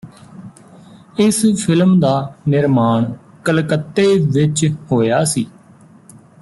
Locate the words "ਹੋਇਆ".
4.91-5.23